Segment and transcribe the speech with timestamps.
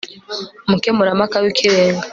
[0.67, 2.05] Umukemurampaka wikirenga